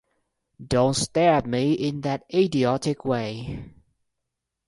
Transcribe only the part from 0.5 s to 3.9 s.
Don't stare at me in that idiotic way.